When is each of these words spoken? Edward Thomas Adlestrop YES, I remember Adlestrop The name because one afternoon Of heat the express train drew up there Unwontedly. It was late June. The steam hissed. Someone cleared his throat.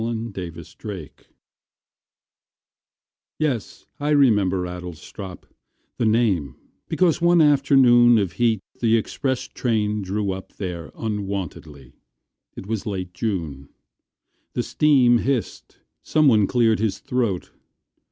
Edward 0.01 0.33
Thomas 0.33 0.73
Adlestrop 0.79 1.25
YES, 3.37 3.85
I 3.99 4.09
remember 4.09 4.63
Adlestrop 4.63 5.43
The 5.99 6.07
name 6.07 6.55
because 6.89 7.21
one 7.21 7.39
afternoon 7.39 8.17
Of 8.17 8.31
heat 8.31 8.61
the 8.79 8.97
express 8.97 9.47
train 9.47 10.01
drew 10.01 10.31
up 10.31 10.53
there 10.53 10.91
Unwontedly. 10.95 11.93
It 12.55 12.65
was 12.65 12.87
late 12.87 13.13
June. 13.13 13.69
The 14.53 14.63
steam 14.63 15.19
hissed. 15.19 15.77
Someone 16.01 16.47
cleared 16.47 16.79
his 16.79 16.97
throat. 16.97 17.51